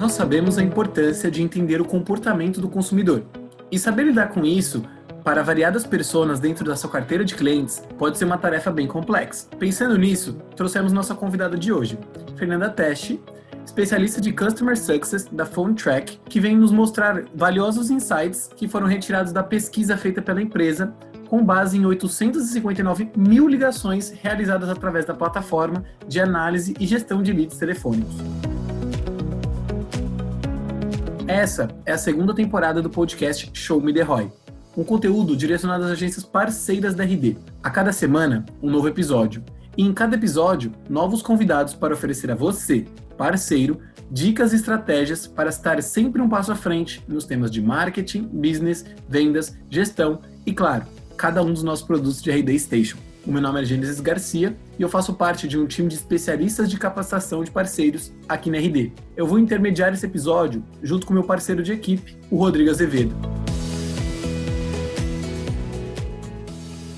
[0.00, 3.22] nós sabemos a importância de entender o comportamento do consumidor.
[3.70, 4.82] E saber lidar com isso,
[5.22, 9.46] para variadas pessoas dentro da sua carteira de clientes, pode ser uma tarefa bem complexa.
[9.58, 11.98] Pensando nisso, trouxemos nossa convidada de hoje,
[12.36, 13.20] Fernanda Teste,
[13.62, 19.34] especialista de Customer Success da PhoneTrack, que vem nos mostrar valiosos insights que foram retirados
[19.34, 20.94] da pesquisa feita pela empresa
[21.28, 27.34] com base em 859 mil ligações realizadas através da plataforma de análise e gestão de
[27.34, 28.16] leads telefônicos.
[31.30, 34.32] Essa é a segunda temporada do podcast Show Me The Roy,
[34.76, 37.36] um conteúdo direcionado às agências parceiras da RD.
[37.62, 39.40] A cada semana, um novo episódio.
[39.76, 42.84] E em cada episódio, novos convidados para oferecer a você,
[43.16, 43.78] parceiro,
[44.10, 48.84] dicas e estratégias para estar sempre um passo à frente nos temas de marketing, business,
[49.08, 50.84] vendas, gestão e, claro,
[51.16, 52.98] cada um dos nossos produtos de RD Station.
[53.26, 56.70] O meu nome é Gênesis Garcia e eu faço parte de um time de especialistas
[56.70, 58.92] de capacitação de parceiros aqui na RD.
[59.14, 63.14] Eu vou intermediar esse episódio junto com meu parceiro de equipe, o Rodrigo Azevedo.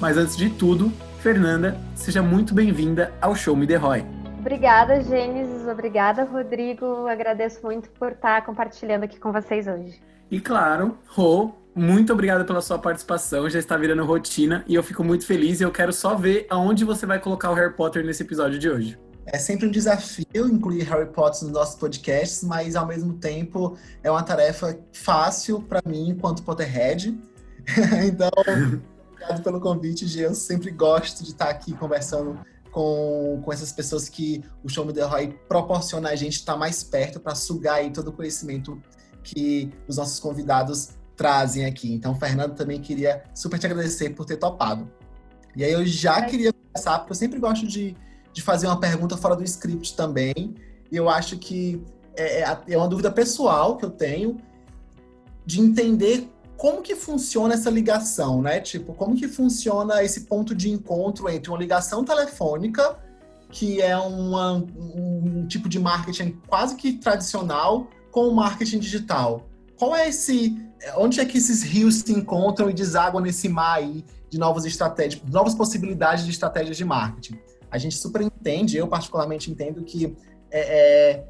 [0.01, 4.05] Mas antes de tudo, Fernanda, seja muito bem-vinda ao Show Me The Roy.
[4.39, 5.67] Obrigada, Gênesis.
[5.67, 7.09] Obrigada, Rodrigo.
[7.09, 10.01] Agradeço muito por estar compartilhando aqui com vocês hoje.
[10.31, 15.03] E claro, Rô, muito obrigado pela sua participação, já está virando rotina e eu fico
[15.03, 18.23] muito feliz e eu quero só ver aonde você vai colocar o Harry Potter nesse
[18.23, 18.99] episódio de hoje.
[19.25, 24.11] É sempre um desafio incluir Harry Potter nos nossos podcasts, mas ao mesmo tempo é
[24.11, 27.19] uma tarefa fácil para mim enquanto Potterhead.
[28.05, 28.31] então,
[29.13, 30.27] obrigado pelo convite, G.
[30.27, 32.39] Eu sempre gosto de estar aqui conversando
[32.73, 36.83] com, com essas pessoas que o Show Me The Roy proporciona a gente estar mais
[36.83, 38.83] perto para sugar aí todo o conhecimento
[39.23, 40.91] que os nossos convidados
[41.23, 41.93] trazem aqui.
[41.93, 44.91] Então, Fernando, também queria super te agradecer por ter topado.
[45.55, 47.97] E aí eu já queria começar, porque eu sempre gosto de,
[48.33, 50.57] de fazer uma pergunta fora do script também.
[50.91, 51.81] E eu acho que
[52.17, 54.37] é, é, é uma dúvida pessoal que eu tenho
[55.47, 58.61] de entender como que funciona essa ligação, né?
[58.61, 62.99] Tipo, como que funciona esse ponto de encontro entre uma ligação telefônica,
[63.49, 69.47] que é uma, um tipo de marketing quase que tradicional, com o marketing digital.
[69.83, 70.65] Qual é esse
[70.97, 75.21] onde é que esses rios se encontram e desaguam nesse mar aí de novas estratégias,
[75.29, 77.37] novas possibilidades de estratégias de marketing?
[77.69, 80.17] A gente super entende, eu particularmente entendo que
[80.53, 81.27] é, é,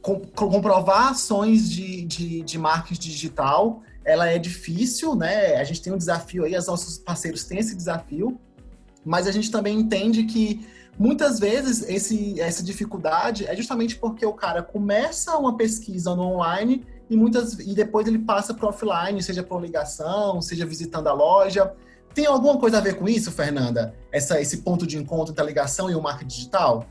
[0.00, 5.56] com, comprovar ações de, de, de marketing digital, ela é difícil, né?
[5.56, 8.40] A gente tem um desafio aí, os nossos parceiros têm esse desafio,
[9.04, 10.66] mas a gente também entende que
[10.98, 16.82] muitas vezes esse, essa dificuldade é justamente porque o cara começa uma pesquisa no online
[17.08, 21.74] e muitas e depois ele passa para offline, seja por ligação, seja visitando a loja.
[22.14, 23.94] Tem alguma coisa a ver com isso, Fernanda?
[24.12, 26.84] Essa, esse ponto de encontro entre a ligação e o marketing digital?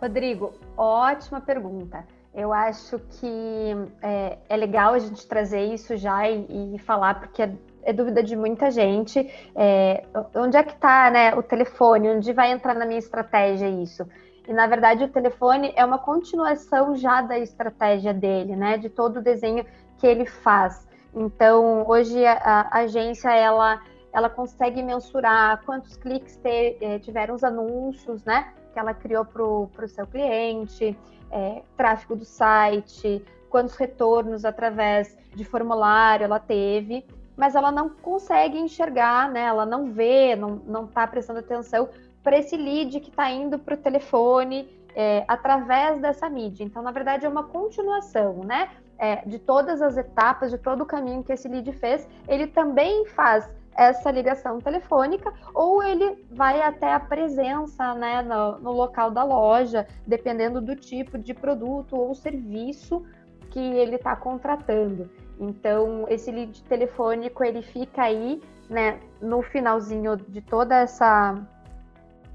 [0.00, 2.04] Rodrigo, ótima pergunta.
[2.34, 7.42] Eu acho que é, é legal a gente trazer isso já e, e falar, porque
[7.42, 7.52] é,
[7.82, 9.28] é, dúvida de muita gente.
[9.54, 10.04] É,
[10.34, 12.08] onde é que está né, o telefone?
[12.10, 14.06] Onde vai entrar na minha estratégia isso?
[14.48, 18.78] E na verdade o telefone é uma continuação já da estratégia dele, né?
[18.78, 19.64] De todo o desenho
[19.98, 20.88] que ele faz.
[21.14, 27.44] Então hoje a, a agência ela ela consegue mensurar quantos cliques ter, eh, tiveram os
[27.44, 28.54] anúncios, né?
[28.72, 30.98] Que ela criou para o seu cliente,
[31.30, 37.04] é, tráfego do site, quantos retornos através de formulário ela teve,
[37.36, 39.42] mas ela não consegue enxergar, né?
[39.42, 41.88] Ela não vê, não está prestando atenção
[42.28, 46.62] para esse lead que está indo para o telefone é, através dessa mídia.
[46.62, 48.68] Então, na verdade, é uma continuação, né?
[48.98, 53.06] É, de todas as etapas, de todo o caminho que esse lead fez, ele também
[53.06, 59.24] faz essa ligação telefônica, ou ele vai até a presença né, no, no local da
[59.24, 63.06] loja, dependendo do tipo de produto ou serviço
[63.50, 65.08] que ele está contratando.
[65.40, 71.40] Então, esse lead telefônico ele fica aí, né, no finalzinho de toda essa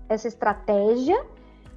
[0.10, 1.26] essa estratégia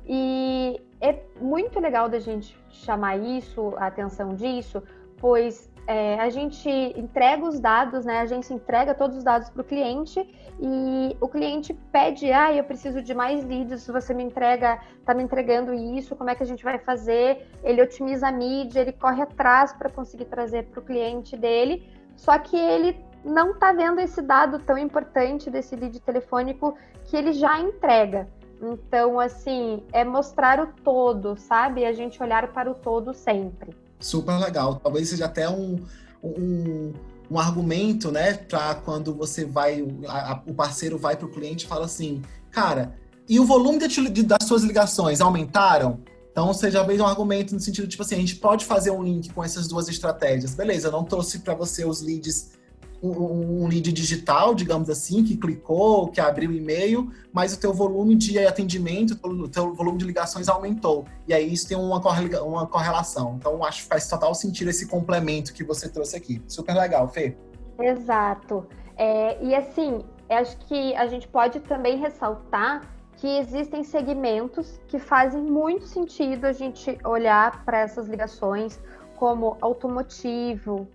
[0.06, 4.82] e é muito legal da gente chamar isso, a atenção disso,
[5.18, 8.18] pois é, a gente entrega os dados, né?
[8.18, 10.18] A agência entrega todos os dados para o cliente
[10.60, 15.22] e o cliente pede, ah, eu preciso de mais leads, você me entrega, tá me
[15.22, 17.46] entregando isso, como é que a gente vai fazer?
[17.62, 22.36] Ele otimiza a mídia, ele corre atrás para conseguir trazer para o cliente dele, só
[22.38, 22.94] que ele
[23.26, 28.28] não está vendo esse dado tão importante desse lead telefônico que ele já entrega.
[28.62, 31.84] Então, assim, é mostrar o todo, sabe?
[31.84, 33.76] A gente olhar para o todo sempre.
[34.00, 34.76] Super legal.
[34.76, 35.84] Talvez seja até um,
[36.22, 36.92] um,
[37.30, 41.68] um argumento, né, para quando você vai, a, o parceiro vai para o cliente e
[41.68, 42.94] fala assim, cara,
[43.28, 46.00] e o volume de, de, das suas ligações aumentaram?
[46.30, 49.02] Então, você já veio um argumento no sentido, tipo assim, a gente pode fazer um
[49.02, 50.54] link com essas duas estratégias.
[50.54, 52.52] Beleza, eu não trouxe para você os leads,
[53.02, 58.14] um, um, lead digital, digamos assim, que clicou, que abriu e-mail, mas o teu volume
[58.14, 61.04] de atendimento, o teu volume de ligações aumentou.
[61.26, 62.00] E aí isso tem uma,
[62.42, 63.36] uma correlação.
[63.38, 66.42] Então, acho que faz total sentido esse complemento que você trouxe aqui.
[66.46, 67.36] Super legal, Fê.
[67.78, 68.66] Exato.
[68.96, 72.82] É, e assim, acho que a gente pode também ressaltar
[73.16, 78.78] que existem segmentos que fazem muito sentido a gente olhar para essas ligações,
[79.16, 80.86] como automotivo,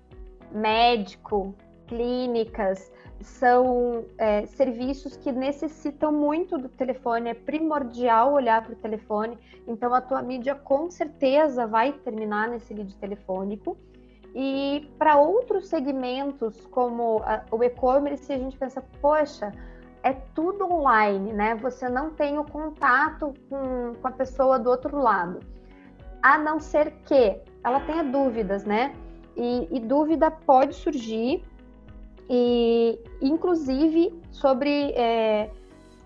[0.52, 1.56] médico,
[1.92, 2.90] clínicas,
[3.20, 9.94] são é, serviços que necessitam muito do telefone, é primordial olhar para o telefone, então
[9.94, 13.78] a tua mídia com certeza vai terminar nesse lead telefônico.
[14.34, 19.52] E para outros segmentos, como a, o e-commerce, a gente pensa, poxa,
[20.02, 21.56] é tudo online, né?
[21.56, 25.40] Você não tem o contato com, com a pessoa do outro lado.
[26.24, 28.96] A não ser que ela tenha dúvidas, né?
[29.36, 31.44] E, e dúvida pode surgir,
[32.34, 35.52] e inclusive sobre é,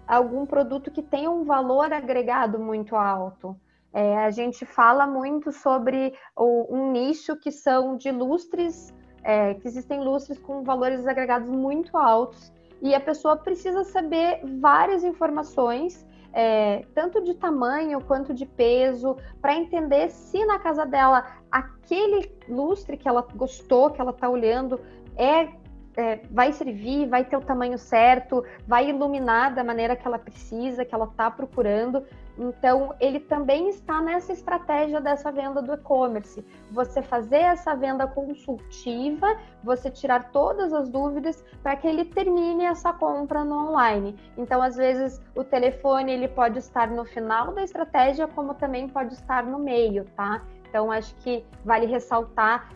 [0.07, 3.55] algum produto que tenha um valor agregado muito alto.
[3.93, 8.91] É, a gente fala muito sobre o, um nicho que são de lustres,
[9.23, 12.51] é, que existem lustres com valores agregados muito altos
[12.81, 19.55] e a pessoa precisa saber várias informações, é, tanto de tamanho quanto de peso, para
[19.55, 24.81] entender se na casa dela aquele lustre que ela gostou, que ela está olhando,
[25.15, 25.47] é,
[25.97, 30.83] é, vai servir, vai ter o tamanho certo, vai iluminar da maneira que ela precisa,
[30.83, 32.03] que ela está procurando.
[32.37, 36.45] Então, ele também está nessa estratégia dessa venda do e-commerce.
[36.69, 42.91] Você fazer essa venda consultiva, você tirar todas as dúvidas para que ele termine essa
[42.91, 44.17] compra no online.
[44.37, 49.13] Então, às vezes, o telefone ele pode estar no final da estratégia, como também pode
[49.13, 50.41] estar no meio, tá?
[50.67, 52.69] Então, acho que vale ressaltar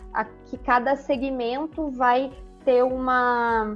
[0.46, 2.32] que cada segmento vai
[2.70, 3.74] ter uma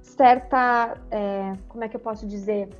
[0.00, 2.70] certa, é, como é que eu posso dizer,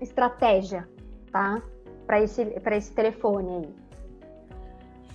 [0.00, 0.88] estratégia
[1.30, 1.62] tá?
[2.08, 3.68] Para esse, esse telefone aí.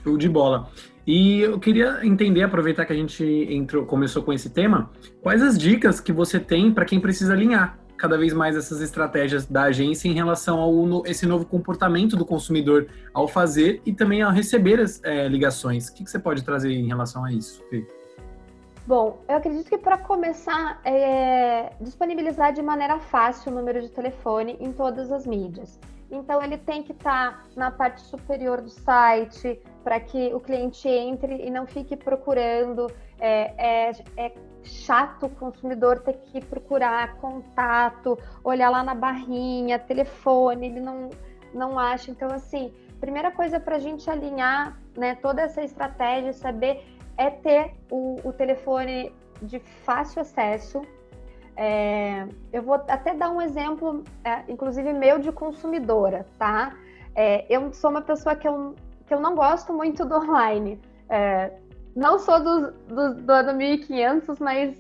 [0.02, 0.70] Show de bola.
[1.06, 4.90] E eu queria entender, aproveitar que a gente entrou, começou com esse tema,
[5.22, 9.46] quais as dicas que você tem para quem precisa alinhar cada vez mais essas estratégias
[9.46, 14.32] da agência em relação ao esse novo comportamento do consumidor ao fazer e também ao
[14.32, 15.90] receber as é, ligações.
[15.90, 17.86] O que, que, você pode trazer em relação a isso, Fê?
[18.88, 24.58] Bom, eu acredito que para começar, é disponibilizar de maneira fácil o número de telefone
[24.60, 25.80] em todas as mídias.
[26.12, 30.88] Então ele tem que estar tá na parte superior do site para que o cliente
[30.88, 32.86] entre e não fique procurando.
[33.20, 40.68] É, é, é, chato o consumidor ter que procurar contato, olhar lá na barrinha, telefone,
[40.68, 41.10] ele não,
[41.54, 42.12] não acha.
[42.12, 47.74] Então, assim, primeira coisa para a gente alinhar né, toda essa estratégia, saber é ter
[47.90, 50.82] o, o telefone de fácil acesso,
[51.58, 56.76] é, eu vou até dar um exemplo, é, inclusive meu de consumidora, tá?
[57.16, 58.76] É, eu sou uma pessoa que eu,
[59.08, 60.80] que eu não gosto muito do online.
[61.10, 61.52] É,
[61.96, 64.78] não sou do, do, do ano 1500, mas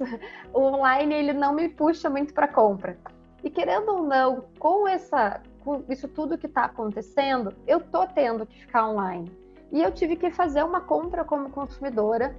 [0.53, 2.97] o online ele não me puxa muito para compra.
[3.41, 8.45] E querendo ou não, com, essa, com isso tudo que está acontecendo, eu tô tendo
[8.45, 9.31] que ficar online.
[9.75, 12.33] E eu tive que fazer uma compra como consumidora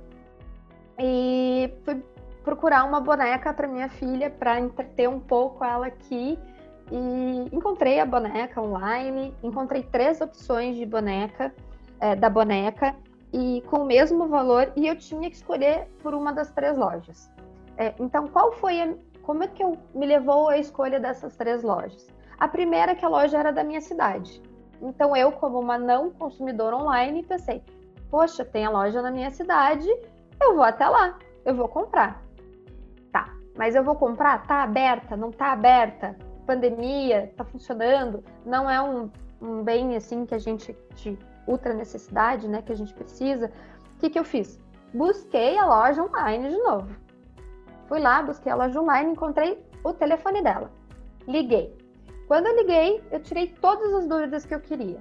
[0.98, 2.02] e fui
[2.42, 6.38] procurar uma boneca para minha filha para entreter um pouco ela aqui.
[6.90, 11.54] E encontrei a boneca online, encontrei três opções de boneca,
[12.00, 12.96] é, da boneca,
[13.30, 17.30] e com o mesmo valor, e eu tinha que escolher por uma das três lojas.
[17.76, 21.62] É, então, qual foi a, como é que eu me levou a escolha dessas três
[21.62, 22.06] lojas?
[22.38, 24.40] A primeira que a loja era da minha cidade.
[24.80, 27.62] Então, eu, como uma não consumidora online, pensei:
[28.10, 29.88] poxa, tem a loja na minha cidade,
[30.40, 32.26] eu vou até lá, eu vou comprar.
[33.56, 34.46] Mas eu vou comprar?
[34.46, 35.16] Tá aberta?
[35.16, 36.16] Não tá aberta?
[36.46, 37.32] Pandemia?
[37.36, 38.22] Tá funcionando?
[38.44, 42.62] Não é um, um bem assim que a gente de ultra necessidade, né?
[42.62, 43.50] Que a gente precisa.
[43.94, 44.60] O que, que eu fiz?
[44.92, 46.94] Busquei a loja online de novo.
[47.88, 50.70] Fui lá, busquei a loja online, encontrei o telefone dela.
[51.26, 51.75] Liguei.
[52.26, 54.98] Quando eu liguei, eu tirei todas as dúvidas que eu queria.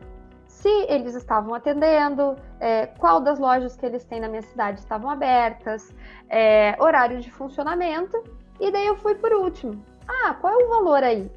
[0.48, 5.10] Se eles estavam atendendo, é, qual das lojas que eles têm na minha cidade estavam
[5.10, 5.94] abertas,
[6.30, 8.24] é, horário de funcionamento
[8.60, 9.84] e daí eu fui por último.
[10.08, 11.32] Ah, qual é o valor aí?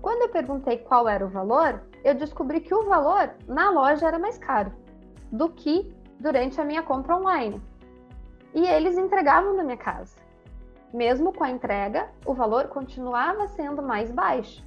[0.00, 4.18] Quando eu perguntei qual era o valor, eu descobri que o valor na loja era
[4.18, 4.72] mais caro
[5.32, 7.60] do que durante a minha compra online.
[8.54, 10.16] E eles entregavam na minha casa.
[10.92, 14.64] Mesmo com a entrega, o valor continuava sendo mais baixo.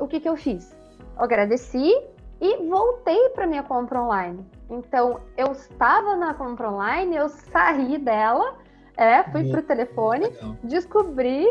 [0.00, 0.74] O que, que eu fiz?
[1.16, 1.94] Eu agradeci
[2.40, 4.44] e voltei para minha compra online.
[4.70, 8.56] Então, eu estava na compra online, eu saí dela,
[8.96, 10.56] é, fui para o telefone, legal.
[10.64, 11.46] descobri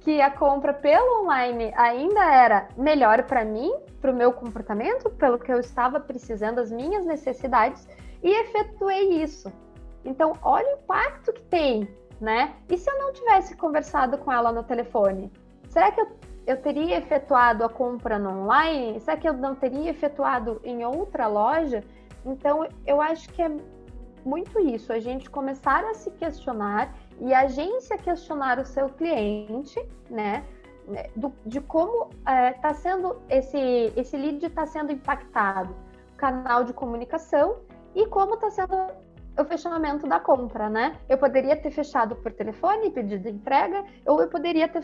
[0.00, 5.38] que a compra pelo online ainda era melhor para mim, para o meu comportamento, pelo
[5.38, 7.88] que eu estava precisando, as minhas necessidades,
[8.22, 9.52] e efetuei isso.
[10.04, 11.88] Então, olha o impacto que tem,
[12.20, 12.54] né?
[12.68, 15.30] E se eu não tivesse conversado com ela no telefone?
[15.68, 16.08] Será que eu,
[16.48, 18.98] eu teria efetuado a compra no online?
[19.00, 21.84] Será que eu não teria efetuado em outra loja?
[22.24, 23.50] Então, eu acho que é
[24.24, 29.78] muito isso, a gente começar a se questionar e a agência questionar o seu cliente,
[30.08, 30.42] né?
[31.14, 35.76] Do, de como está é, tá sendo esse, esse lead está sendo impactado,
[36.16, 37.58] canal de comunicação
[37.94, 38.74] e como está sendo
[39.38, 40.96] o fechamento da compra, né?
[41.08, 44.82] Eu poderia ter fechado por telefone, pedido entrega, ou eu poderia ter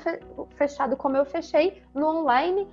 [0.57, 2.69] fechado como eu fechei no online,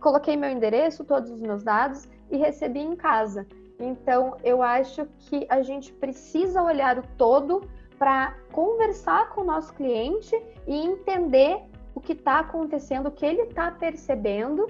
[0.00, 3.46] coloquei meu endereço, todos os meus dados e recebi em casa.
[3.78, 9.72] Então, eu acho que a gente precisa olhar o todo para conversar com o nosso
[9.74, 10.34] cliente
[10.66, 11.62] e entender
[11.94, 14.66] o que está acontecendo, o que ele está percebendo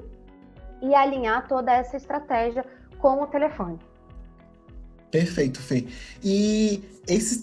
[0.81, 2.65] e alinhar toda essa estratégia
[2.99, 3.79] com o telefone.
[5.11, 5.87] Perfeito, Fê.
[6.23, 7.41] E esses,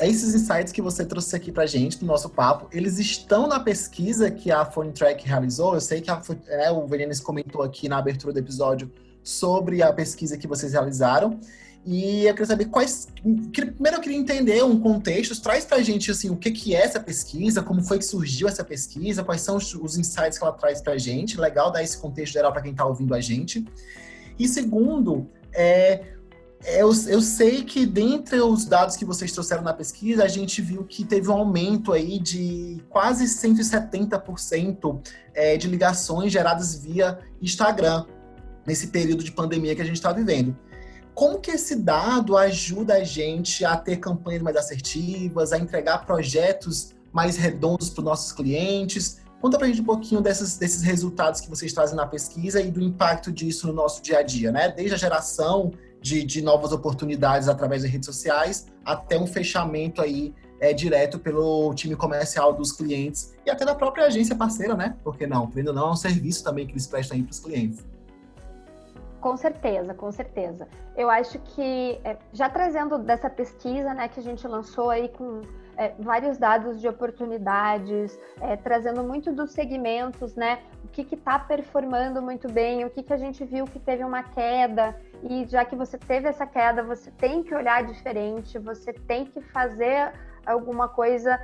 [0.00, 4.30] esses insights que você trouxe aqui pra gente no nosso papo, eles estão na pesquisa
[4.30, 5.74] que a Phone Track realizou.
[5.74, 8.90] Eu sei que a, é, o Venenis comentou aqui na abertura do episódio
[9.22, 11.38] sobre a pesquisa que vocês realizaram.
[11.84, 13.08] E eu queria saber quais.
[13.52, 17.00] Primeiro eu queria entender um contexto, traz pra gente assim, o que, que é essa
[17.00, 20.80] pesquisa, como foi que surgiu essa pesquisa, quais são os, os insights que ela traz
[20.80, 21.38] pra gente.
[21.40, 23.64] Legal dar esse contexto geral para quem está ouvindo a gente.
[24.38, 26.14] E segundo, é,
[26.64, 30.84] eu, eu sei que dentre os dados que vocês trouxeram na pesquisa, a gente viu
[30.84, 35.00] que teve um aumento aí de quase 170%
[35.34, 38.06] é, de ligações geradas via Instagram
[38.64, 40.56] nesse período de pandemia que a gente está vivendo.
[41.14, 46.94] Como que esse dado ajuda a gente a ter campanhas mais assertivas, a entregar projetos
[47.12, 49.20] mais redondos para os nossos clientes?
[49.40, 52.70] Conta para a gente um pouquinho desses, desses resultados que vocês trazem na pesquisa e
[52.70, 54.68] do impacto disso no nosso dia a dia, né?
[54.68, 60.34] Desde a geração de, de novas oportunidades através das redes sociais, até um fechamento aí
[60.60, 64.96] é, direto pelo time comercial dos clientes e até da própria agência parceira, né?
[65.02, 67.84] Porque não, ainda não é um serviço também que eles prestam aí para os clientes.
[69.20, 70.66] Com certeza, com certeza.
[70.96, 75.42] Eu acho que, é, já trazendo dessa pesquisa né, que a gente lançou aí com
[75.76, 80.60] é, vários dados de oportunidades, é, trazendo muito dos segmentos, né?
[80.92, 84.94] Que está performando muito bem, o que, que a gente viu que teve uma queda,
[85.22, 89.40] e já que você teve essa queda, você tem que olhar diferente, você tem que
[89.40, 90.12] fazer
[90.44, 91.40] alguma coisa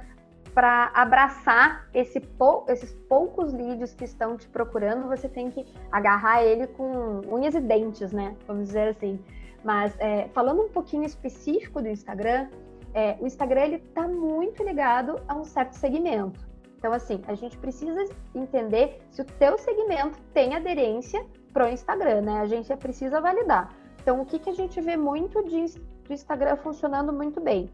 [0.54, 6.42] para abraçar esse pou, esses poucos leads que estão te procurando, você tem que agarrar
[6.42, 8.36] ele com unhas e dentes, né?
[8.46, 9.18] Vamos dizer assim.
[9.64, 12.48] Mas é, falando um pouquinho específico do Instagram,
[12.92, 16.48] é, o Instagram ele está muito ligado a um certo segmento.
[16.78, 18.04] Então, assim, a gente precisa
[18.34, 22.40] entender se o teu segmento tem aderência para o Instagram, né?
[22.40, 23.74] A gente precisa validar.
[24.00, 25.66] Então, o que, que a gente vê muito de,
[26.04, 27.68] do Instagram funcionando muito bem?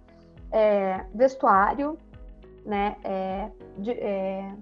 [0.50, 1.98] É, vestuário,
[2.64, 2.96] né?
[3.04, 4.54] É, de, é,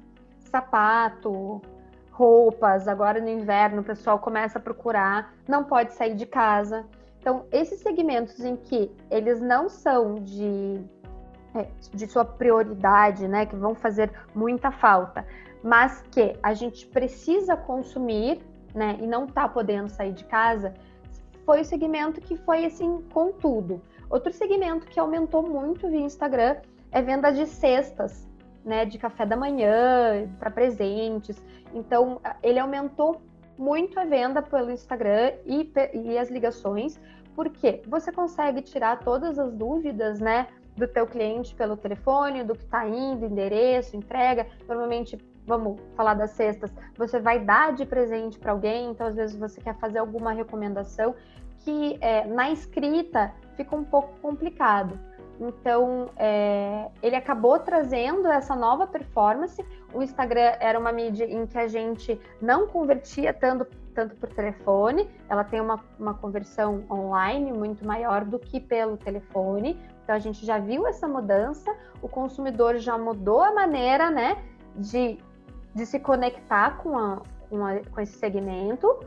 [0.50, 1.62] sapato,
[2.10, 2.88] roupas.
[2.88, 6.84] Agora no inverno o pessoal começa a procurar, não pode sair de casa.
[7.20, 10.84] Então, esses segmentos em que eles não são de,
[11.92, 15.26] de sua prioridade, né, que vão fazer muita falta,
[15.62, 18.40] mas que a gente precisa consumir,
[18.74, 20.72] né, e não está podendo sair de casa,
[21.44, 23.82] foi o segmento que foi assim com tudo.
[24.08, 26.56] Outro segmento que aumentou muito via Instagram
[26.90, 28.28] é venda de cestas,
[28.64, 31.42] né, de café da manhã para presentes.
[31.74, 33.20] Então, ele aumentou
[33.58, 37.00] muito a venda pelo Instagram e, e as ligações,
[37.34, 42.64] porque você consegue tirar todas as dúvidas, né, do teu cliente pelo telefone, do que
[42.64, 44.46] está indo, endereço, entrega.
[44.68, 49.36] Normalmente, vamos falar das cestas, você vai dar de presente para alguém, então às vezes
[49.36, 51.14] você quer fazer alguma recomendação
[51.58, 54.98] que é, na escrita fica um pouco complicado.
[55.40, 59.64] Então, é, ele acabou trazendo essa nova performance.
[59.92, 65.08] O Instagram era uma mídia em que a gente não convertia tanto, tanto por telefone,
[65.28, 69.78] ela tem uma, uma conversão online muito maior do que pelo telefone.
[70.02, 74.42] Então, a gente já viu essa mudança, o consumidor já mudou a maneira né,
[74.74, 75.18] de,
[75.74, 79.00] de se conectar com, a, com, a, com esse segmento.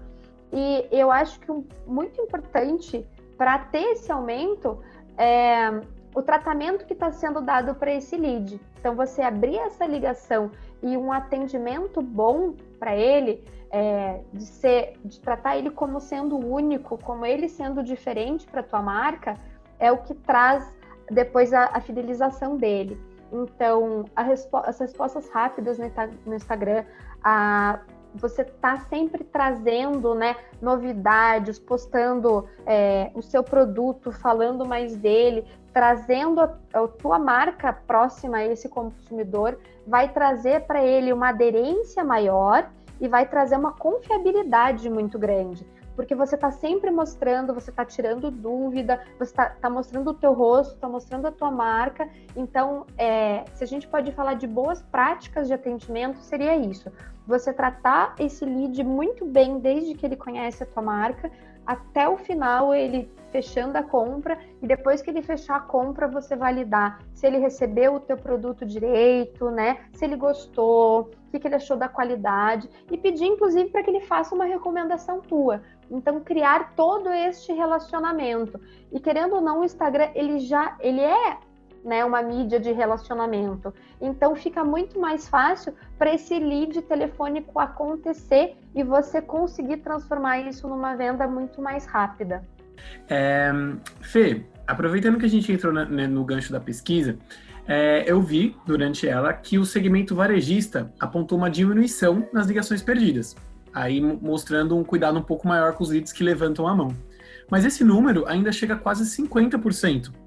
[0.53, 1.51] E eu acho que
[1.85, 4.79] muito importante para ter esse aumento
[5.17, 5.81] é
[6.15, 8.59] o tratamento que está sendo dado para esse lead.
[8.79, 10.49] Então, você abrir essa ligação
[10.81, 16.97] e um atendimento bom para ele, é, de ser, de tratar ele como sendo único,
[16.99, 19.35] como ele sendo diferente para tua marca,
[19.77, 20.73] é o que traz
[21.09, 22.99] depois a, a fidelização dele.
[23.31, 25.85] Então, respo as respostas rápidas no,
[26.25, 26.83] no Instagram,
[27.23, 27.79] a,
[28.13, 36.39] você está sempre trazendo né, novidades, postando é, o seu produto, falando mais dele, trazendo
[36.39, 42.69] a, a tua marca próxima a esse consumidor, vai trazer para ele uma aderência maior
[42.99, 45.67] e vai trazer uma confiabilidade muito grande.
[45.95, 50.33] Porque você está sempre mostrando, você está tirando dúvida, você está tá mostrando o teu
[50.33, 52.09] rosto, está mostrando a tua marca.
[52.35, 56.91] Então, é, se a gente pode falar de boas práticas de atendimento, seria isso.
[57.25, 61.31] Você tratar esse lead muito bem desde que ele conhece a tua marca,
[61.65, 66.37] até o final ele fechando a compra e depois que ele fechar a compra você
[66.37, 69.79] validar se ele recebeu o teu produto direito, né?
[69.93, 73.89] Se ele gostou, o que, que ele achou da qualidade e pedir inclusive para que
[73.89, 75.61] ele faça uma recomendação tua.
[75.91, 78.59] Então criar todo este relacionamento
[78.91, 81.37] e querendo ou não o Instagram ele já ele é
[81.85, 83.73] né, uma mídia de relacionamento.
[84.01, 90.67] Então fica muito mais fácil para esse lead telefônico acontecer e você conseguir transformar isso
[90.67, 92.43] numa venda muito mais rápida.
[93.07, 93.51] É,
[94.01, 97.17] Fê, aproveitando que a gente entrou né, no gancho da pesquisa,
[97.67, 103.35] é, eu vi durante ela que o segmento varejista apontou uma diminuição nas ligações perdidas,
[103.73, 106.95] aí mostrando um cuidado um pouco maior com os leads que levantam a mão.
[107.49, 110.24] Mas esse número ainda chega a quase 50%.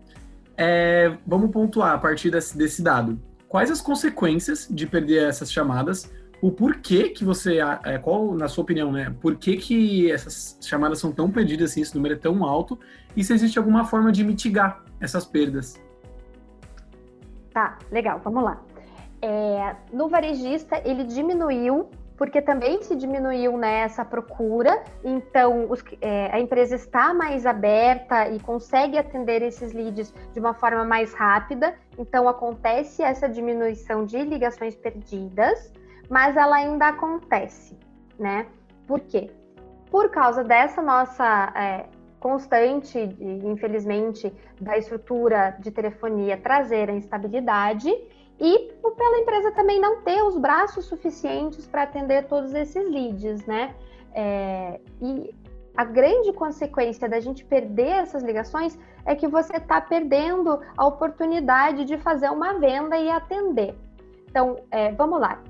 [0.60, 3.18] É, vamos pontuar a partir desse, desse dado.
[3.48, 6.12] Quais as consequências de perder essas chamadas?
[6.42, 9.14] O porquê que você, é, qual, na sua opinião, né?
[9.20, 12.78] Por que, que essas chamadas são tão perdidas assim, esse número é tão alto?
[13.16, 15.80] E se existe alguma forma de mitigar essas perdas?
[17.52, 18.60] Tá, legal, vamos lá.
[19.22, 26.40] É, no varejista, ele diminuiu porque também se diminuiu né, procura, então os, é, a
[26.40, 32.28] empresa está mais aberta e consegue atender esses leads de uma forma mais rápida, então
[32.28, 35.72] acontece essa diminuição de ligações perdidas,
[36.10, 37.78] mas ela ainda acontece,
[38.18, 38.46] né?
[38.86, 39.30] Por quê?
[39.88, 41.86] Por causa dessa nossa é,
[42.18, 47.94] constante, infelizmente, da estrutura de telefonia trazer a instabilidade
[48.40, 53.74] e pela empresa também não ter os braços suficientes para atender todos esses leads, né?
[54.12, 55.34] É, e
[55.76, 61.84] a grande consequência da gente perder essas ligações é que você está perdendo a oportunidade
[61.84, 63.76] de fazer uma venda e atender.
[64.28, 65.40] Então, é, vamos lá.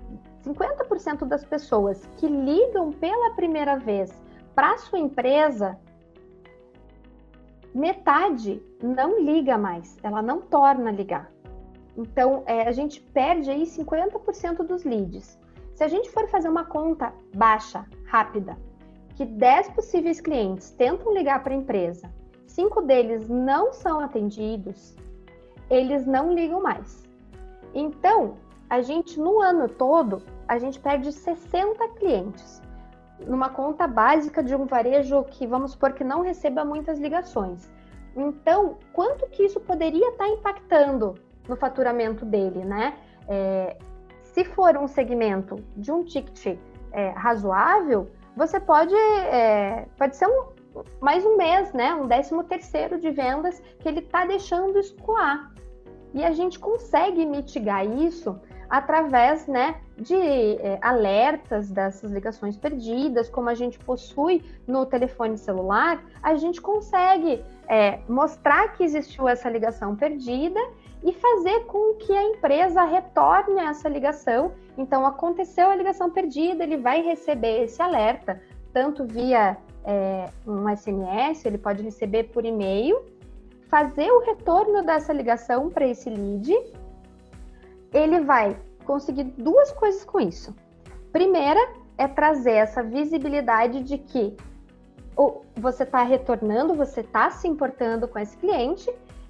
[0.44, 4.12] 50% das pessoas que ligam pela primeira vez
[4.54, 5.78] para sua empresa,
[7.74, 11.30] metade não liga mais, ela não torna a ligar.
[11.98, 15.36] Então, é, a gente perde aí 50% dos leads.
[15.74, 18.56] Se a gente for fazer uma conta baixa, rápida,
[19.16, 22.08] que 10 possíveis clientes tentam ligar para a empresa,
[22.46, 24.94] cinco deles não são atendidos,
[25.68, 27.02] eles não ligam mais.
[27.74, 28.36] Então,
[28.70, 32.62] a gente no ano todo, a gente perde 60 clientes.
[33.26, 37.68] Numa conta básica de um varejo que vamos supor que não receba muitas ligações.
[38.14, 41.16] Então, quanto que isso poderia estar tá impactando
[41.48, 42.94] no faturamento dele, né?
[43.28, 43.76] É,
[44.22, 46.58] se for um segmento de um ticket
[46.92, 50.46] é, razoável, você pode, é, pode ser um,
[51.00, 51.94] mais um mês, né?
[51.94, 55.52] Um décimo terceiro de vendas que ele está deixando escoar.
[56.14, 63.48] E a gente consegue mitigar isso através né, de é, alertas dessas ligações perdidas, como
[63.48, 69.96] a gente possui no telefone celular, a gente consegue é, mostrar que existiu essa ligação
[69.96, 70.60] perdida
[71.02, 74.52] e fazer com que a empresa retorne essa ligação.
[74.76, 78.40] Então, aconteceu a ligação perdida, ele vai receber esse alerta,
[78.72, 83.00] tanto via é, um SMS, ele pode receber por e-mail,
[83.68, 86.52] fazer o retorno dessa ligação para esse lead.
[87.92, 90.54] Ele vai conseguir duas coisas com isso.
[91.12, 91.60] Primeira
[91.96, 94.36] é trazer essa visibilidade de que
[95.56, 98.88] você está retornando, você está se importando com esse cliente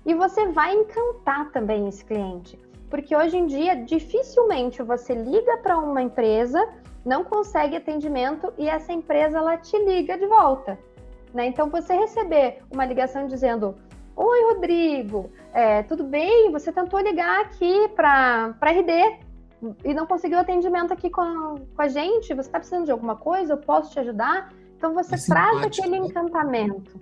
[0.09, 2.59] e você vai encantar também esse cliente.
[2.89, 6.67] Porque hoje em dia, dificilmente você liga para uma empresa,
[7.05, 10.79] não consegue atendimento e essa empresa ela te liga de volta.
[11.35, 11.47] Né?
[11.47, 13.75] Então, você receber uma ligação dizendo:
[14.17, 16.51] Oi, Rodrigo, é, tudo bem?
[16.53, 19.19] Você tentou ligar aqui para RD
[19.85, 22.29] e não conseguiu atendimento aqui com, com a gente?
[22.29, 23.53] Você está precisando de alguma coisa?
[23.53, 24.55] Eu posso te ajudar?
[24.79, 26.99] Então, você é traz aquele encantamento.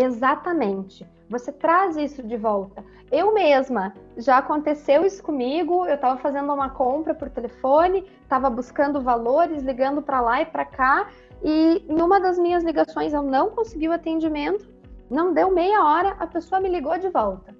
[0.00, 1.04] Exatamente.
[1.28, 2.84] Você traz isso de volta.
[3.10, 5.84] Eu mesma, já aconteceu isso comigo.
[5.86, 10.64] Eu estava fazendo uma compra por telefone, estava buscando valores, ligando para lá e para
[10.64, 11.08] cá,
[11.42, 14.68] e em uma das minhas ligações eu não consegui o atendimento.
[15.10, 17.52] Não deu meia hora, a pessoa me ligou de volta.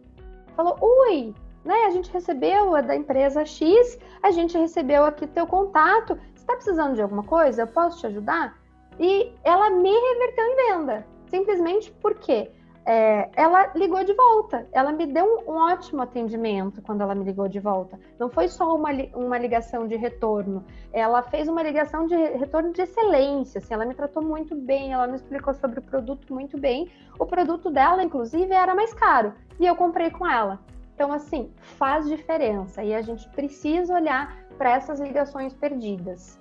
[0.54, 1.86] Falou: Ui, né?
[1.86, 6.14] A gente recebeu é da empresa X, a gente recebeu aqui teu contato.
[6.14, 7.62] Você está precisando de alguma coisa?
[7.62, 8.56] Eu posso te ajudar?
[8.96, 12.50] E ela me reverteu em venda, simplesmente porque
[12.88, 14.66] é, ela ligou de volta.
[14.72, 18.00] Ela me deu um, ótimo atendimento quando ela me ligou de volta.
[18.18, 22.80] Não foi só uma, uma ligação de retorno, ela fez uma ligação de retorno de
[22.80, 23.58] excelência.
[23.58, 26.90] Assim, ela me tratou muito bem, ela me explicou sobre o produto muito bem.
[27.18, 30.58] O produto dela, inclusive, era mais caro e eu comprei com ela.
[30.94, 36.40] Então, assim, faz diferença e a gente precisa olhar para essas ligações perdidas.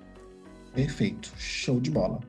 [0.73, 2.19] Perfeito, show de bola.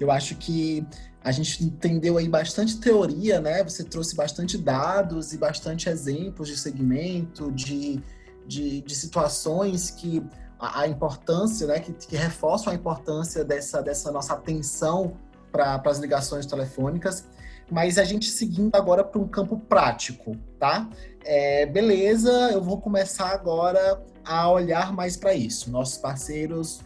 [0.00, 0.84] Eu acho que
[1.22, 3.62] a gente entendeu aí bastante teoria, né?
[3.62, 8.02] Você trouxe bastante dados e bastante exemplos de segmento, de,
[8.46, 10.24] de, de situações que
[10.58, 11.78] a, a importância, né?
[11.78, 15.14] Que, que, reforçam a importância dessa, dessa nossa atenção
[15.52, 17.26] para as ligações telefônicas.
[17.70, 20.88] Mas a gente seguindo agora para um campo prático, tá?
[21.22, 25.70] É, beleza, eu vou começar agora a olhar mais para isso.
[25.70, 26.80] Nossos parceiros,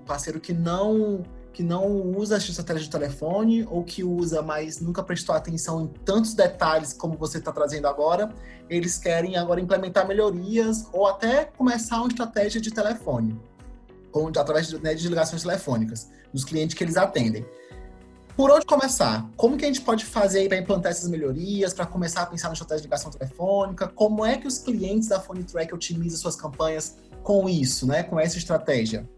[0.00, 1.22] um parceiro que não
[1.52, 5.86] que não usa a estratégia de telefone ou que usa, mas nunca prestou atenção em
[6.04, 8.32] tantos detalhes como você está trazendo agora,
[8.70, 13.40] eles querem agora implementar melhorias ou até começar uma estratégia de telefone,
[14.38, 17.44] através de, né, de ligações telefônicas, dos clientes que eles atendem.
[18.38, 19.28] Por onde começar?
[19.36, 22.52] Como que a gente pode fazer para implantar essas melhorias, para começar a pensar na
[22.52, 23.88] estratégia de ligação telefônica?
[23.88, 28.04] Como é que os clientes da Phone Track otimizam suas campanhas com isso, né?
[28.04, 29.08] Com essa estratégia?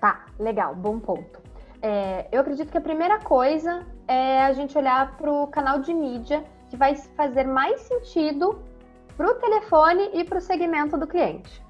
[0.00, 1.40] Tá, legal, bom ponto.
[1.82, 5.92] É, eu acredito que a primeira coisa é a gente olhar para o canal de
[5.92, 8.62] mídia que vai fazer mais sentido
[9.16, 11.62] para o telefone e para o segmento do cliente.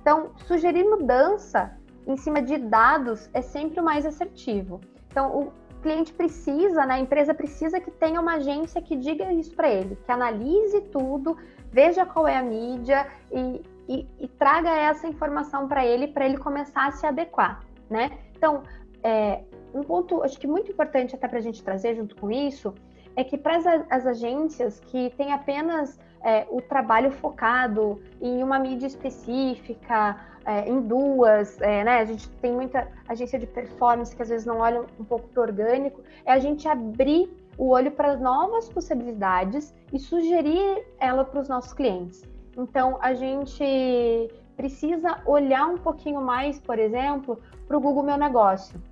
[0.00, 4.80] Então, sugerir mudança em cima de dados é sempre o mais assertivo.
[5.10, 9.54] Então, o cliente precisa, né, a empresa precisa que tenha uma agência que diga isso
[9.54, 11.36] para ele, que analise tudo,
[11.70, 16.38] veja qual é a mídia e, e, e traga essa informação para ele, para ele
[16.38, 17.60] começar a se adequar,
[17.90, 18.10] né?
[18.36, 18.62] Então,
[19.02, 19.42] é,
[19.74, 22.74] um ponto, acho que muito importante até para a gente trazer junto com isso,
[23.16, 28.58] é que para as, as agências que têm apenas é, o trabalho focado em uma
[28.58, 31.98] mídia específica, é, em duas, é, né?
[31.98, 35.42] A gente tem muita agência de performance que às vezes não olha um pouco para
[35.42, 41.48] orgânico, é a gente abrir o olho para novas possibilidades e sugerir ela para os
[41.48, 42.22] nossos clientes.
[42.56, 48.82] Então, a gente precisa olhar um pouquinho mais, por exemplo, para o Google Meu Negócio.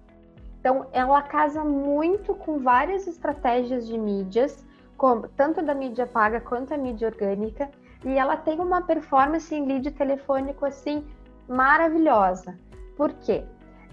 [0.60, 4.64] Então, ela casa muito com várias estratégias de mídias
[4.96, 7.68] como tanto da mídia paga quanto a mídia orgânica,
[8.04, 11.04] e ela tem uma performance em lead telefônico assim
[11.48, 12.56] maravilhosa.
[12.96, 13.44] Por quê?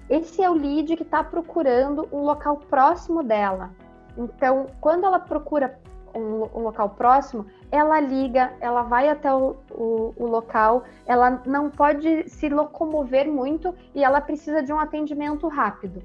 [0.09, 3.71] Esse é o lead que está procurando um local próximo dela.
[4.15, 5.79] Então, quando ela procura
[6.13, 11.69] um, um, local próximo, ela liga, ela vai até o, o, o, local, ela não
[11.69, 16.04] pode se locomover muito e ela precisa de um atendimento rápido.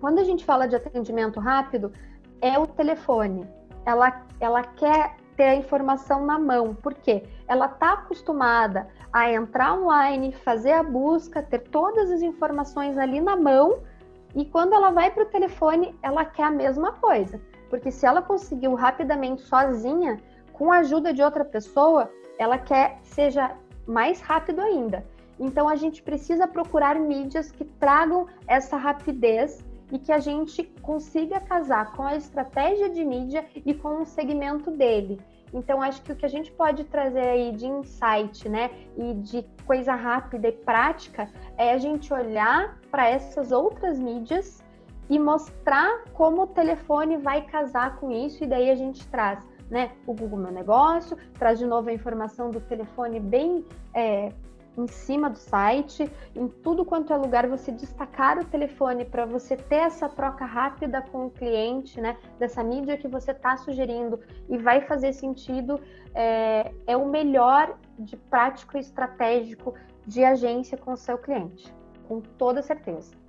[0.00, 1.92] Quando a gente fala de atendimento rápido,
[2.40, 3.46] é o telefone
[3.88, 10.32] ela, ela quer ter a informação na mão, porque ela está acostumada a entrar online,
[10.32, 13.78] fazer a busca, ter todas as informações ali na mão,
[14.34, 17.40] e quando ela vai para o telefone, ela quer a mesma coisa.
[17.68, 20.20] Porque se ela conseguiu rapidamente sozinha,
[20.52, 25.04] com a ajuda de outra pessoa, ela quer que seja mais rápido ainda.
[25.38, 31.40] Então a gente precisa procurar mídias que tragam essa rapidez e que a gente consiga
[31.40, 35.20] casar com a estratégia de mídia e com o segmento dele.
[35.52, 39.42] Então, acho que o que a gente pode trazer aí de insight, né, e de
[39.66, 44.62] coisa rápida e prática é a gente olhar para essas outras mídias
[45.08, 49.38] e mostrar como o telefone vai casar com isso, e daí a gente traz
[49.70, 54.32] né, o Google Meu Negócio, traz de novo a informação do telefone bem é,
[54.78, 59.56] em cima do site, em tudo quanto é lugar, você destacar o telefone para você
[59.56, 62.16] ter essa troca rápida com o cliente, né?
[62.38, 65.80] Dessa mídia que você está sugerindo e vai fazer sentido,
[66.14, 69.74] é, é o melhor de prático e estratégico
[70.06, 71.74] de agência com o seu cliente,
[72.06, 73.27] com toda certeza.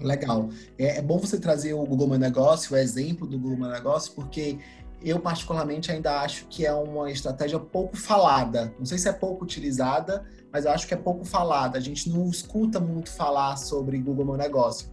[0.00, 0.48] Legal.
[0.78, 4.12] É, é, bom você trazer o Google Meu Negócio, o exemplo do Google Meu Negócio,
[4.12, 4.58] porque
[5.02, 8.72] eu particularmente ainda acho que é uma estratégia pouco falada.
[8.78, 11.78] Não sei se é pouco utilizada, mas eu acho que é pouco falada.
[11.78, 14.90] A gente não escuta muito falar sobre Google Meu Negócio.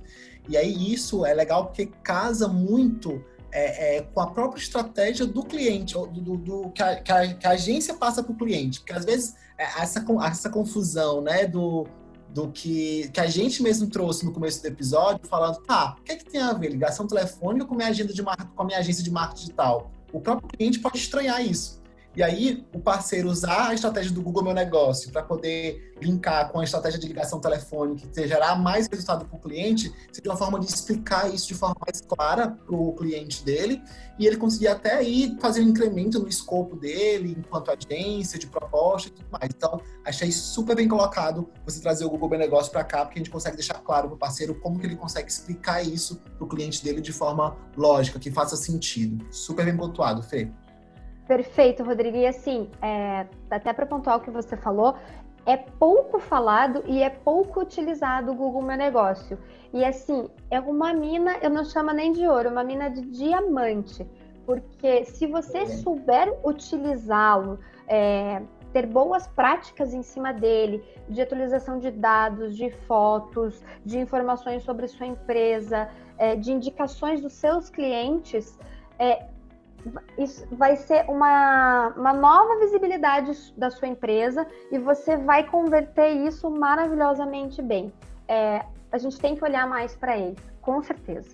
[0.48, 5.44] E aí isso é legal porque casa muito é, é, com a própria estratégia do
[5.44, 8.82] cliente, do, do, do que, a, que, a, que, a, agência passa para o cliente.
[8.82, 11.88] Porque às vezes é, essa, essa confusão né, do,
[12.36, 16.12] do que, que a gente mesmo trouxe no começo do episódio, falando, tá, o que,
[16.12, 18.78] é que tem a ver ligação telefônica com, minha agenda de marca, com a minha
[18.78, 19.90] agência de marketing digital?
[20.12, 21.82] O próprio cliente pode estranhar isso.
[22.16, 26.62] E aí, o parceiro usar a estratégia do Google Meu Negócio para poder linkar com
[26.62, 30.58] a estratégia de ligação telefônica e gerar mais resultado para o cliente, seria uma forma
[30.58, 33.82] de explicar isso de forma mais clara para o cliente dele
[34.18, 39.10] e ele conseguir até aí fazer um incremento no escopo dele, enquanto agência, de proposta
[39.10, 39.50] e tudo mais.
[39.54, 43.24] Então, achei super bem colocado você trazer o Google Meu Negócio para cá, porque a
[43.24, 46.48] gente consegue deixar claro para o parceiro como que ele consegue explicar isso para o
[46.48, 49.26] cliente dele de forma lógica, que faça sentido.
[49.30, 50.50] Super bem pontuado, Fê.
[51.28, 52.18] Perfeito, Rodrigo.
[52.18, 54.96] E assim, é, até para pontuar o que você falou,
[55.46, 59.38] é pouco falado e é pouco utilizado o Google Meu Negócio.
[59.74, 63.02] E assim, é uma mina, eu não chamo nem de ouro, é uma mina de
[63.02, 64.06] diamante.
[64.46, 71.90] Porque se você souber utilizá-lo, é, ter boas práticas em cima dele, de atualização de
[71.90, 78.60] dados, de fotos, de informações sobre sua empresa, é, de indicações dos seus clientes,
[79.00, 79.28] é,
[80.18, 86.50] isso vai ser uma, uma nova visibilidade da sua empresa e você vai converter isso
[86.50, 87.94] maravilhosamente bem.
[88.28, 91.30] É, a gente tem que olhar mais para ele, com certeza.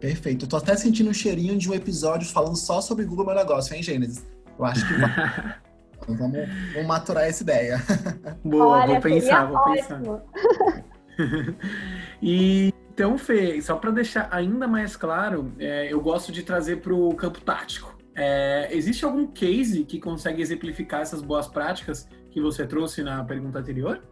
[0.00, 0.44] Perfeito.
[0.44, 3.74] Eu tô até sentindo um cheirinho de um episódio falando só sobre Google Meu Negócio,
[3.74, 4.24] hein, Gênesis?
[4.58, 5.10] Eu acho que vai.
[6.02, 7.82] então, vamos, vamos maturar essa ideia.
[8.44, 10.22] Boa, Olha, vou pensar, vou ótimo.
[10.22, 10.84] pensar.
[12.22, 16.94] e então, Fê, só para deixar ainda mais claro, é, eu gosto de trazer para
[16.94, 17.94] o campo tático.
[18.14, 23.58] É, existe algum case que consegue exemplificar essas boas práticas que você trouxe na pergunta
[23.58, 24.02] anterior?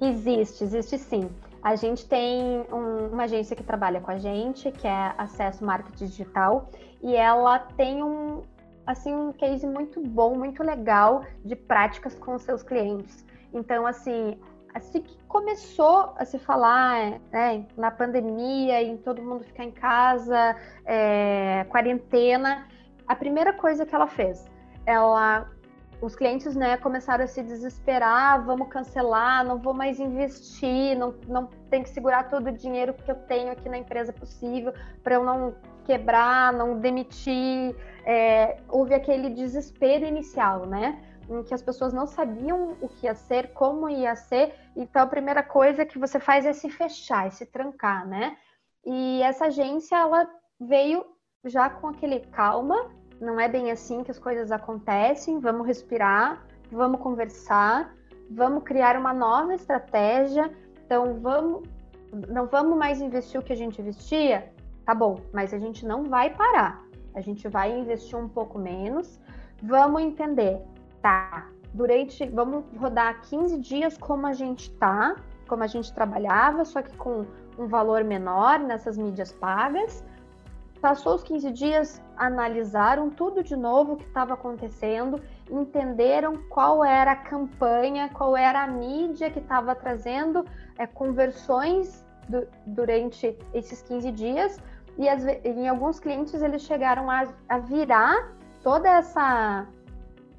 [0.00, 1.28] Existe, existe sim.
[1.60, 6.06] A gente tem um, uma agência que trabalha com a gente, que é Acesso Marketing
[6.06, 6.70] Digital,
[7.02, 8.42] e ela tem um,
[8.86, 13.26] assim, um case muito bom, muito legal de práticas com seus clientes.
[13.52, 14.38] Então, assim,
[14.76, 20.54] assim que começou a se falar né, na pandemia, em todo mundo ficar em casa,
[20.84, 22.68] é, quarentena,
[23.08, 24.46] a primeira coisa que ela fez,
[24.84, 25.50] ela,
[26.02, 31.48] os clientes né, começaram a se desesperar, vamos cancelar, não vou mais investir, não, não
[31.70, 35.24] tem que segurar todo o dinheiro que eu tenho aqui na empresa possível para eu
[35.24, 35.54] não
[35.86, 37.74] quebrar, não demitir.
[38.04, 41.00] É, houve aquele desespero inicial, né?
[41.28, 44.54] Em que as pessoas não sabiam o que ia ser, como ia ser.
[44.76, 48.36] Então, a primeira coisa que você faz é se fechar, é se trancar, né?
[48.84, 50.28] E essa agência, ela
[50.60, 51.04] veio
[51.44, 57.00] já com aquele calma, não é bem assim que as coisas acontecem, vamos respirar, vamos
[57.00, 57.94] conversar,
[58.30, 60.52] vamos criar uma nova estratégia.
[60.84, 61.68] Então, vamos,
[62.28, 64.52] não vamos mais investir o que a gente investia?
[64.84, 66.84] Tá bom, mas a gente não vai parar.
[67.14, 69.18] A gente vai investir um pouco menos.
[69.62, 70.62] Vamos entender
[71.06, 75.14] tá, durante, vamos rodar 15 dias como a gente tá,
[75.46, 77.24] como a gente trabalhava, só que com
[77.56, 80.04] um valor menor nessas mídias pagas.
[80.80, 87.12] Passou os 15 dias, analisaram tudo de novo o que estava acontecendo, entenderam qual era
[87.12, 90.44] a campanha, qual era a mídia que estava trazendo
[90.76, 94.60] é, conversões do, durante esses 15 dias,
[94.98, 99.68] e as, em alguns clientes eles chegaram a, a virar toda essa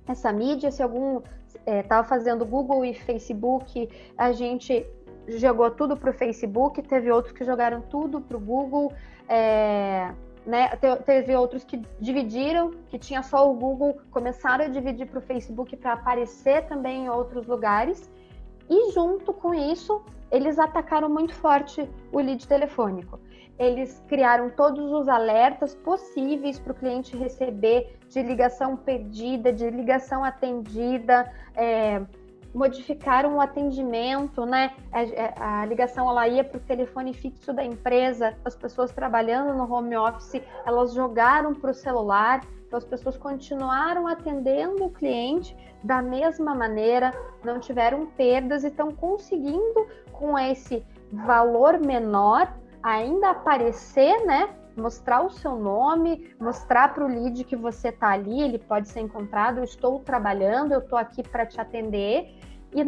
[0.07, 1.21] essa mídia, se algum
[1.65, 4.85] estava é, fazendo Google e Facebook, a gente
[5.27, 8.93] jogou tudo para o Facebook, teve outros que jogaram tudo para o Google,
[9.27, 10.13] é,
[10.45, 10.69] né,
[11.05, 15.75] teve outros que dividiram, que tinha só o Google, começaram a dividir para o Facebook
[15.75, 18.09] para aparecer também em outros lugares,
[18.69, 20.01] e junto com isso,
[20.31, 23.19] eles atacaram muito forte o lead telefônico.
[23.57, 30.23] Eles criaram todos os alertas possíveis para o cliente receber de ligação perdida, de ligação
[30.23, 32.01] atendida, é,
[32.53, 34.73] modificaram o atendimento, né?
[34.91, 39.53] A, é, a ligação ela ia para o telefone fixo da empresa, as pessoas trabalhando
[39.53, 45.55] no home office, elas jogaram para o celular, então as pessoas continuaram atendendo o cliente
[45.83, 54.25] da mesma maneira, não tiveram perdas e estão conseguindo com esse valor menor ainda aparecer,
[54.25, 54.49] né?
[54.77, 58.99] Mostrar o seu nome, mostrar para o lead que você está ali, ele pode ser
[58.99, 59.57] encontrado.
[59.57, 62.35] Eu estou trabalhando, eu estou aqui para te atender.
[62.71, 62.81] E,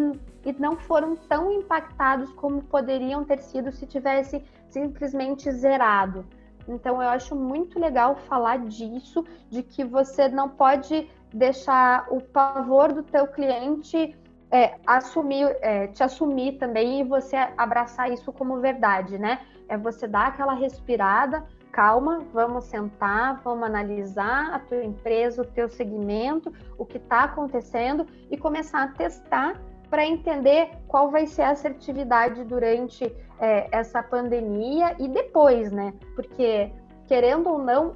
[0.48, 6.26] e, não foram tão impactados como poderiam ter sido se tivesse simplesmente zerado.
[6.68, 12.94] Então eu acho muito legal falar disso, de que você não pode deixar o pavor
[12.94, 14.16] do teu cliente
[14.52, 19.40] é, assumir, é, te assumir também e você abraçar isso como verdade, né?
[19.70, 25.70] é você dar aquela respirada, calma, vamos sentar, vamos analisar a tua empresa, o teu
[25.70, 31.52] segmento, o que está acontecendo e começar a testar para entender qual vai ser a
[31.52, 33.06] assertividade durante
[33.40, 35.94] é, essa pandemia e depois, né?
[36.16, 36.72] Porque,
[37.08, 37.96] querendo ou não,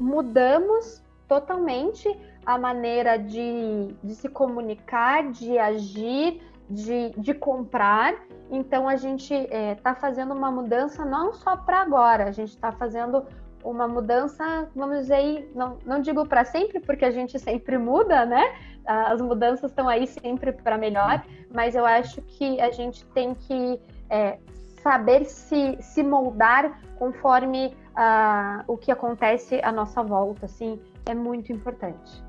[0.00, 2.08] mudamos totalmente
[2.44, 8.14] a maneira de, de se comunicar, de agir, de, de comprar.
[8.50, 12.50] Então, a gente está é, tá fazendo uma mudança não só para agora, a gente
[12.50, 13.24] está fazendo
[13.64, 18.42] uma mudança, vamos dizer, não, não digo para sempre, porque a gente sempre muda, né?
[18.86, 23.78] As mudanças estão aí sempre para melhor, mas eu acho que a gente tem que
[24.08, 24.38] é,
[24.82, 31.52] saber se, se moldar conforme uh, o que acontece à nossa volta, assim, é muito
[31.52, 32.27] importante.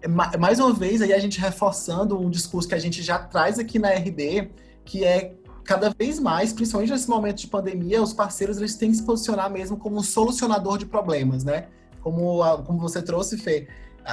[0.00, 3.58] É, mais uma vez, aí a gente reforçando um discurso que a gente já traz
[3.58, 4.50] aqui na RD,
[4.84, 8.98] que é cada vez mais, principalmente nesse momento de pandemia, os parceiros eles têm que
[8.98, 11.66] se posicionar mesmo como um solucionador de problemas, né?
[12.00, 13.66] Como, como você trouxe, Fê,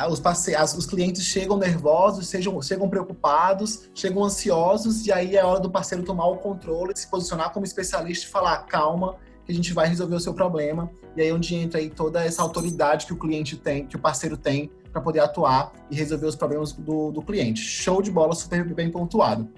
[0.10, 5.60] os, parceiros, os clientes chegam nervosos, sejam, chegam preocupados, chegam ansiosos, e aí é hora
[5.60, 9.15] do parceiro tomar o controle, se posicionar como especialista e falar, calma,
[9.46, 10.89] que a gente vai resolver o seu problema.
[11.15, 14.00] E aí é onde entra aí toda essa autoridade que o cliente tem, que o
[14.00, 17.60] parceiro tem, para poder atuar e resolver os problemas do, do cliente.
[17.60, 19.49] Show de bola, super bem pontuado.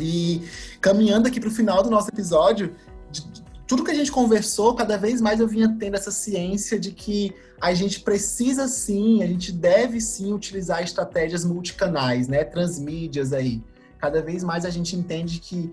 [0.00, 0.42] E
[0.80, 2.74] caminhando aqui para o final do nosso episódio,
[3.10, 6.80] de, de, tudo que a gente conversou, cada vez mais eu vinha tendo essa ciência
[6.80, 13.32] de que a gente precisa sim, a gente deve sim utilizar estratégias multicanais, né, transmídias
[13.32, 13.62] aí.
[13.98, 15.72] Cada vez mais a gente entende que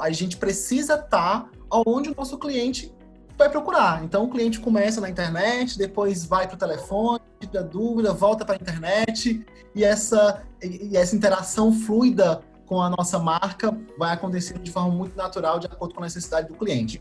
[0.00, 1.50] a gente precisa estar tá
[1.86, 2.92] onde o nosso cliente
[3.38, 4.04] vai procurar.
[4.04, 8.56] Então o cliente começa na internet, depois vai para o telefone, tira dúvida, volta para
[8.56, 14.70] a internet e essa, e essa interação fluida com a nossa marca vai acontecer de
[14.70, 17.00] forma muito natural, de acordo com a necessidade do cliente.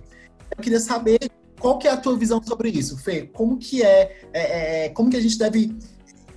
[0.56, 1.19] Eu queria saber
[1.60, 3.23] qual que é a tua visão sobre isso, Fê?
[3.26, 5.76] Como que é, é, é como que a gente deve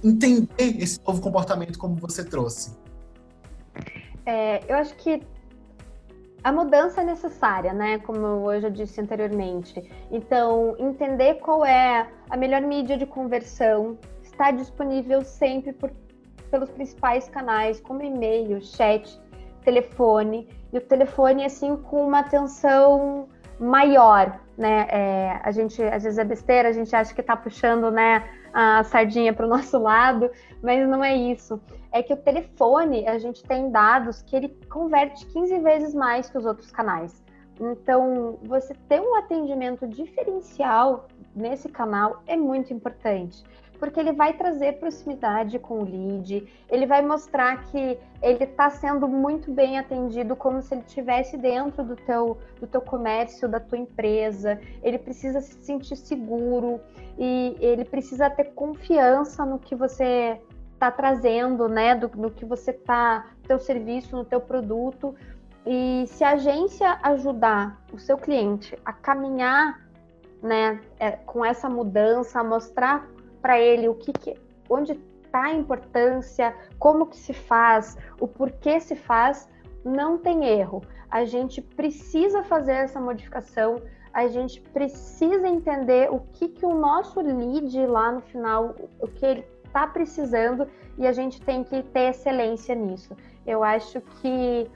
[0.03, 2.75] entender esse novo comportamento como você trouxe?
[4.25, 5.23] É, eu acho que
[6.43, 7.99] a mudança é necessária, né?
[7.99, 9.91] Como eu já disse anteriormente.
[10.11, 15.91] Então, entender qual é a melhor mídia de conversão está disponível sempre por,
[16.51, 19.21] pelos principais canais, como e-mail, chat,
[19.63, 20.49] telefone.
[20.73, 24.87] E o telefone, assim, com uma atenção maior, né?
[24.89, 28.83] É, a gente, às vezes é besteira, a gente acha que está puxando, né, a
[28.85, 30.31] sardinha para o nosso lado,
[30.63, 31.61] mas não é isso.
[31.93, 36.39] É que o telefone, a gente tem dados que ele converte 15 vezes mais que
[36.39, 37.23] os outros canais.
[37.61, 43.45] Então, você ter um atendimento diferencial nesse canal é muito importante
[43.81, 49.09] porque ele vai trazer proximidade com o lead, ele vai mostrar que ele está sendo
[49.09, 53.79] muito bem atendido como se ele estivesse dentro do teu, do teu comércio, da tua
[53.79, 56.79] empresa, ele precisa se sentir seguro
[57.19, 60.39] e ele precisa ter confiança no que você
[60.81, 65.15] está trazendo, né, do, no que você está, teu serviço, no teu produto,
[65.67, 69.87] e se a agência ajudar o seu cliente a caminhar
[70.43, 73.07] né, é, com essa mudança, a mostrar
[73.43, 74.35] para ele o que, que
[74.71, 79.47] onde está a importância, como que se faz, o porquê se faz,
[79.85, 80.83] não tem erro.
[81.11, 83.83] A gente precisa fazer essa modificação,
[84.15, 89.27] a gente precisa entender o que, que o nosso lead lá no final, o que
[89.27, 90.67] ele está precisando
[90.99, 93.17] e a gente tem que ter excelência nisso.
[93.47, 94.71] Eu acho que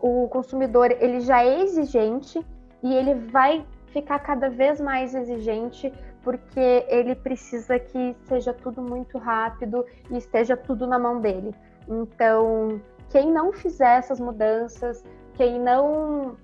[0.00, 2.44] o consumidor ele já é exigente
[2.82, 9.18] e ele vai ficar cada vez mais exigente porque ele precisa que seja tudo muito
[9.18, 11.52] rápido e esteja tudo na mão dele.
[11.88, 12.80] Então,
[13.10, 15.04] quem não fizer essas mudanças,
[15.34, 16.36] quem não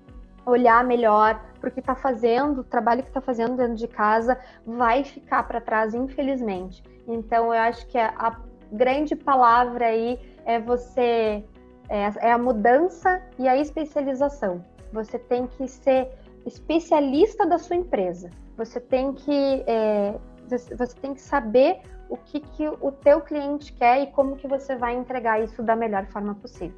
[0.44, 4.38] olhar melhor para o que está fazendo, o trabalho que está fazendo dentro de casa,
[4.66, 6.82] vai ficar para trás, infelizmente.
[7.09, 8.38] Então, eu acho que a
[8.71, 11.42] grande palavra aí é você
[11.88, 14.64] é, é a mudança e a especialização.
[14.92, 16.09] Você tem que ser
[16.47, 18.31] especialista da sua empresa.
[18.57, 20.14] Você tem que é,
[20.49, 24.77] você tem que saber o que, que o teu cliente quer e como que você
[24.77, 26.77] vai entregar isso da melhor forma possível.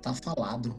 [0.00, 0.74] Tá falado.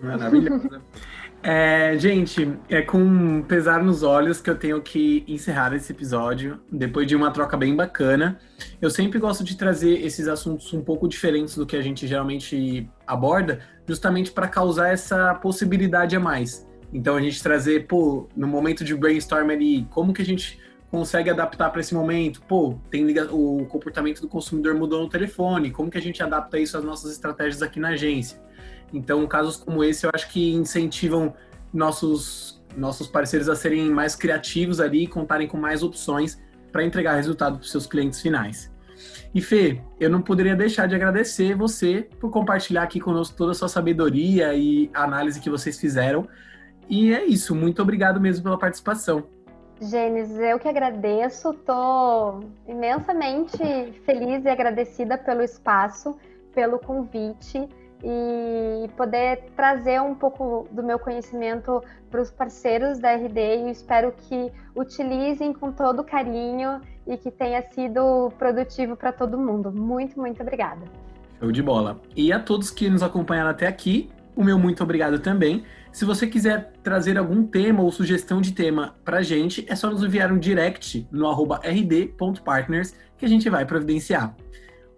[0.00, 0.82] Maravilhosa.
[1.46, 7.06] É, gente, é com pesar nos olhos que eu tenho que encerrar esse episódio, depois
[7.06, 8.40] de uma troca bem bacana.
[8.80, 12.88] Eu sempre gosto de trazer esses assuntos um pouco diferentes do que a gente geralmente
[13.06, 16.66] aborda, justamente para causar essa possibilidade a mais.
[16.90, 20.58] Então a gente trazer, pô, no momento de brainstorm ali, como que a gente
[20.90, 22.40] consegue adaptar para esse momento?
[22.48, 26.78] Pô, tem o comportamento do consumidor mudou no telefone, como que a gente adapta isso
[26.78, 28.42] às nossas estratégias aqui na agência?
[28.94, 31.34] Então, casos como esse eu acho que incentivam
[31.72, 36.40] nossos nossos parceiros a serem mais criativos ali e contarem com mais opções
[36.72, 38.72] para entregar resultado para os seus clientes finais.
[39.32, 43.54] E Fê, eu não poderia deixar de agradecer você por compartilhar aqui conosco toda a
[43.54, 46.28] sua sabedoria e análise que vocês fizeram.
[46.88, 49.24] E é isso, muito obrigado mesmo pela participação.
[49.80, 53.58] Gênesis, eu que agradeço, estou imensamente
[54.04, 56.16] feliz e agradecida pelo espaço,
[56.54, 57.68] pelo convite
[58.02, 64.12] e poder trazer um pouco do meu conhecimento para os parceiros da RD e espero
[64.12, 69.72] que utilizem com todo carinho e que tenha sido produtivo para todo mundo.
[69.72, 70.82] Muito, muito obrigada.
[71.38, 72.00] Show de bola.
[72.16, 75.64] E a todos que nos acompanharam até aqui, o meu muito obrigado também.
[75.92, 80.02] Se você quiser trazer algum tema ou sugestão de tema para gente, é só nos
[80.02, 84.34] enviar um direct no rd.partners que a gente vai providenciar.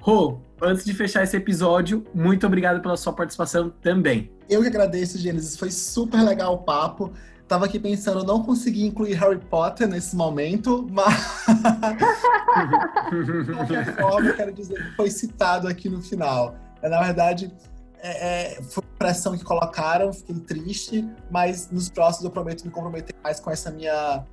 [0.07, 4.31] Rô, antes de fechar esse episódio, muito obrigado pela sua participação também.
[4.49, 5.57] Eu que agradeço, Gênesis.
[5.57, 7.13] Foi super legal o papo.
[7.49, 11.45] Tava aqui pensando, não consegui incluir Harry Potter nesse momento, mas.
[13.11, 16.55] de qualquer forma, eu quero dizer que foi citado aqui no final.
[16.81, 17.53] Na verdade,
[17.99, 22.71] é, é, foi a pressão que colocaram, fiquei triste, mas nos próximos eu prometo me
[22.71, 24.25] comprometer mais com essa minha.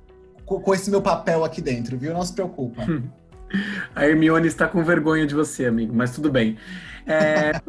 [0.46, 2.14] com, com esse meu papel aqui dentro, viu?
[2.14, 2.80] Não se preocupa.
[3.94, 6.56] A Hermione está com vergonha de você, amigo, mas tudo bem.
[7.06, 7.60] É,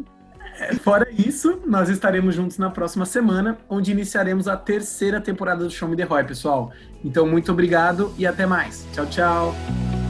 [0.82, 5.88] fora isso, nós estaremos juntos na próxima semana, onde iniciaremos a terceira temporada do Show
[5.88, 6.72] Me The Roy, pessoal.
[7.04, 8.86] Então, muito obrigado e até mais.
[8.92, 10.05] Tchau, tchau.